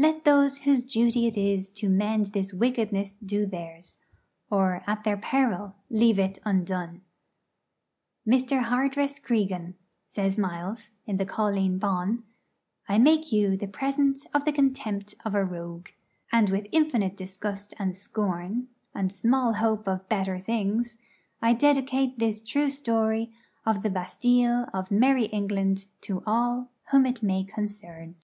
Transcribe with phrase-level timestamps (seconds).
[0.00, 3.96] Let those whose duty it is to mend this wickedness do theirs,
[4.48, 7.00] or at their peril leave it undone.
[8.24, 8.62] 'Mr.
[8.62, 9.74] Hardress Cregan,'
[10.06, 12.22] says Miles, in the 'Colleen Bawn,'
[12.88, 15.88] 'I make you the present of the contempt of a rogue.'
[16.30, 20.96] And, with infinite disgust and scorn, and small hope of better things,
[21.42, 23.32] I dedicate this true story
[23.66, 28.14] of the Bastilles of merrie England to all whom it may concern.